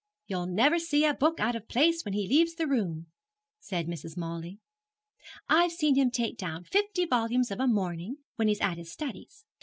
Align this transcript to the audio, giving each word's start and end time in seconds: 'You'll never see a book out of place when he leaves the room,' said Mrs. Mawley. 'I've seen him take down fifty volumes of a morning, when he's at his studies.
'You'll 0.25 0.47
never 0.47 0.79
see 0.79 1.05
a 1.05 1.13
book 1.13 1.39
out 1.39 1.55
of 1.55 1.67
place 1.67 2.03
when 2.03 2.15
he 2.15 2.27
leaves 2.27 2.55
the 2.55 2.65
room,' 2.65 3.05
said 3.59 3.85
Mrs. 3.87 4.17
Mawley. 4.17 4.57
'I've 5.47 5.73
seen 5.73 5.93
him 5.95 6.09
take 6.09 6.39
down 6.39 6.63
fifty 6.63 7.05
volumes 7.05 7.51
of 7.51 7.59
a 7.59 7.67
morning, 7.67 8.17
when 8.35 8.47
he's 8.47 8.61
at 8.61 8.77
his 8.79 8.91
studies. 8.91 9.45